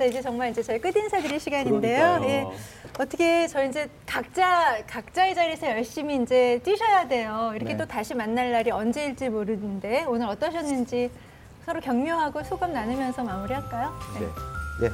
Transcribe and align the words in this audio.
자 0.00 0.06
이제 0.06 0.22
정말 0.22 0.50
이제 0.50 0.62
저희 0.62 0.80
끝 0.80 0.96
인사 0.96 1.20
드릴 1.20 1.38
시간인데요. 1.38 2.20
그러니까요. 2.20 2.30
예. 2.30 2.46
어떻게 2.98 3.46
저희 3.46 3.68
이제 3.68 3.86
각자 4.06 4.82
각자의 4.86 5.34
자리에서 5.34 5.66
열심히 5.66 6.22
이제 6.22 6.58
뛰셔야 6.64 7.06
돼요. 7.06 7.52
이렇게 7.54 7.74
네. 7.74 7.76
또 7.76 7.84
다시 7.84 8.14
만날 8.14 8.50
날이 8.50 8.70
언제일지 8.70 9.28
모르는데 9.28 10.06
오늘 10.08 10.26
어떠셨는지 10.28 11.10
서로 11.66 11.80
격려하고 11.82 12.42
소감 12.44 12.72
나누면서 12.72 13.22
마무리할까요? 13.24 13.92
네. 14.18 14.26
네. 14.80 14.90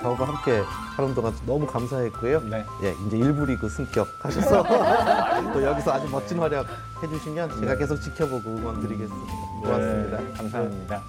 저와 0.00 0.16
함께 0.16 0.62
하는 0.96 1.14
동안 1.14 1.34
너무 1.44 1.66
감사했고요. 1.66 2.40
네. 2.48 2.64
예, 2.82 2.94
이제 3.06 3.18
일부 3.18 3.44
리그 3.44 3.68
승격 3.68 4.08
하셔서 4.22 4.62
또 5.52 5.62
여기서 5.62 5.92
아주 5.92 6.08
멋진 6.08 6.38
활약 6.38 6.66
해주시면 7.02 7.60
제가 7.60 7.76
계속 7.76 8.00
지켜보고 8.00 8.48
응원 8.48 8.80
드리겠습니다. 8.80 9.32
고맙습니다. 9.62 10.18
네, 10.18 10.32
감사합니다. 10.32 11.02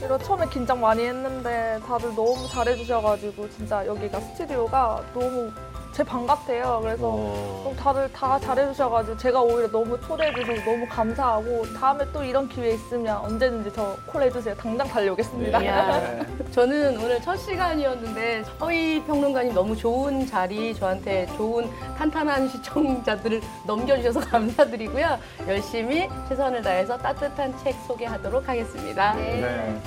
네. 0.00 0.06
이거 0.06 0.18
처음에 0.18 0.48
긴장 0.48 0.80
많이 0.80 1.04
했는데 1.04 1.78
다들 1.86 2.14
너무 2.14 2.48
잘해주셔가지고 2.48 3.50
진짜 3.50 3.86
여기가 3.86 4.20
스튜디오가 4.20 5.02
너무 5.14 5.50
제 5.94 6.02
방 6.02 6.26
같아요. 6.26 6.80
그래서 6.82 7.06
어. 7.08 7.60
너무 7.64 7.76
다들 7.76 8.12
다 8.12 8.36
잘해주셔가지고 8.40 9.16
제가 9.16 9.40
오히려 9.40 9.70
너무 9.70 9.98
초대해주셔서 10.00 10.64
너무 10.64 10.86
감사하고 10.88 11.72
다음에 11.74 12.04
또 12.12 12.24
이런 12.24 12.48
기회 12.48 12.70
있으면 12.74 13.16
언제든지 13.18 13.70
저 13.72 13.96
콜해주세요. 14.06 14.56
당장 14.56 14.88
달려오겠습니다. 14.88 15.62
이야, 15.62 16.24
저는 16.50 16.98
오늘 16.98 17.22
첫 17.22 17.36
시간이었는데 17.36 18.42
서희 18.58 19.04
평론가님 19.04 19.54
너무 19.54 19.76
좋은 19.76 20.26
자리 20.26 20.74
저한테 20.74 21.26
좋은 21.36 21.70
탄탄한 21.96 22.48
시청자들을 22.48 23.40
넘겨주셔서 23.64 24.20
감사드리고요. 24.28 25.16
열심히 25.46 26.08
최선을 26.28 26.62
다해서 26.62 26.98
따뜻한 26.98 27.56
책 27.62 27.76
소개하도록 27.86 28.48
하겠습니다. 28.48 29.14
네. 29.14 29.80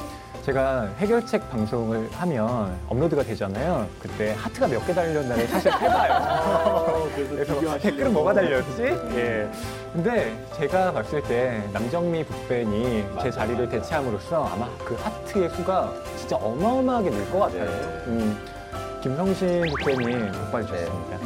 제가 0.44 0.88
해결책 0.98 1.50
방송을 1.50 2.10
하면 2.14 2.74
업로드가 2.88 3.24
되잖아요. 3.24 3.86
그때 4.00 4.34
하트가 4.38 4.68
몇 4.68 4.86
개 4.88 4.94
달렸나를 4.94 5.46
사실 5.48 5.72
해봐요. 5.74 7.10
그래서 7.30 7.78
댓글은 7.80 8.14
뭐가 8.14 8.34
달렸지? 8.34 8.84
예. 9.16 9.50
근데 9.92 10.34
제가 10.56 10.94
봤을 10.94 11.22
때 11.24 11.62
남정미 11.74 12.24
북벤이 12.24 13.06
제 13.22 13.30
자리를 13.32 13.68
대체함으로써 13.68 14.46
아마 14.46 14.70
그 14.86 14.96
하트의 14.96 15.50
수가 15.50 15.92
진짜 16.16 16.38
어마어마하게 16.38 17.10
늘 17.10 17.28
것 17.32 17.40
같아요. 17.40 17.66
음, 18.08 18.38
김성신 19.02 19.62
북벤이 19.70 20.32
복받으셨습니다. 20.32 21.18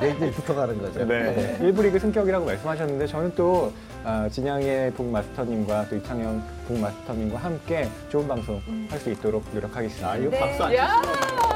내일부터 0.00 0.54
가는 0.54 0.78
거죠. 0.80 1.04
네. 1.04 1.56
일부 1.60 1.82
리그 1.82 1.98
승격이라고 1.98 2.44
말씀하셨는데 2.44 3.06
저는 3.06 3.32
또 3.36 3.72
아, 4.04 4.28
진양의 4.28 4.92
북마스터님과 4.94 5.86
또 5.88 5.96
이창현 5.96 6.42
북마스터님과 6.66 7.38
함께 7.38 7.88
좋은 8.10 8.26
방송 8.26 8.60
할 8.90 8.98
수 8.98 9.10
있도록 9.10 9.44
노력하겠습니다. 9.54 10.10
아, 10.10 10.16
이거 10.16 10.30
네. 10.30 10.38
박수 10.40 10.62
안 10.64 10.70
북벤 10.70 10.84
오셔서 10.84 11.51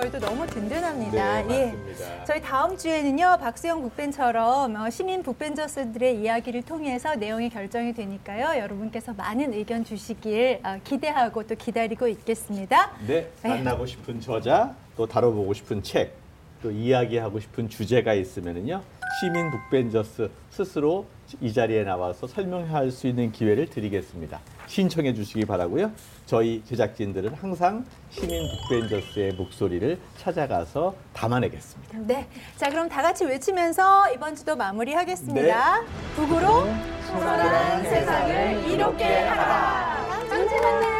저희도 0.00 0.18
너무 0.18 0.46
든든합니다. 0.46 1.42
네, 1.42 1.54
예. 1.54 1.66
맞습니다. 1.66 2.24
저희 2.24 2.40
다음 2.40 2.76
주에는요 2.76 3.36
박수영 3.38 3.82
북벤처럼 3.82 4.74
어, 4.76 4.88
시민 4.88 5.22
북벤저스들의 5.22 6.20
이야기를 6.22 6.62
통해서 6.62 7.14
내용이 7.14 7.50
결정이 7.50 7.92
되니까요 7.92 8.58
여러분께서 8.60 9.12
많은 9.12 9.52
의견 9.52 9.84
주시길 9.84 10.60
어, 10.64 10.78
기대하고 10.82 11.46
또 11.46 11.54
기다리고 11.54 12.08
있겠습니다. 12.08 12.92
네, 13.06 13.30
만나고 13.42 13.84
싶은 13.84 14.20
저자, 14.20 14.74
또 14.96 15.06
다뤄보고 15.06 15.52
싶은 15.52 15.82
책, 15.82 16.14
또 16.62 16.70
이야기하고 16.70 17.38
싶은 17.38 17.68
주제가 17.68 18.14
있으면은요 18.14 18.82
시민 19.20 19.50
북벤저스 19.50 20.30
스스로 20.48 21.04
이 21.42 21.52
자리에 21.52 21.84
나와서 21.84 22.26
설명할 22.26 22.90
수 22.90 23.06
있는 23.06 23.30
기회를 23.30 23.68
드리겠습니다. 23.68 24.40
신청해 24.66 25.12
주시기 25.12 25.44
바라고요. 25.44 25.90
저희 26.24 26.62
제작진들은 26.64 27.34
항상 27.34 27.84
시민 28.08 28.48
북벤저스의 28.48 29.34
목소리를 29.34 29.98
찾아가서 30.16 30.94
담아내겠습니다. 31.12 31.98
네, 31.98 32.26
자 32.56 32.70
그럼 32.70 32.88
다 32.88 33.02
같이 33.02 33.26
외치면서 33.26 34.10
이번 34.14 34.34
주도 34.34 34.56
마무리하겠습니다. 34.56 35.82
북으로 36.16 36.66
소란한 37.06 37.82
세상을 37.82 38.70
이롭게 38.70 39.04
하라. 39.04 40.08
주에 40.48 40.60
만나요. 40.60 40.99